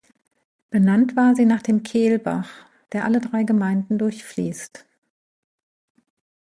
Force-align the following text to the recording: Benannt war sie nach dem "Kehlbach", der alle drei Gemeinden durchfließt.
Benannt 0.71 1.15
war 1.15 1.35
sie 1.35 1.45
nach 1.45 1.61
dem 1.61 1.83
"Kehlbach", 1.83 2.49
der 2.91 3.05
alle 3.05 3.21
drei 3.21 3.43
Gemeinden 3.43 3.99
durchfließt. 3.99 4.83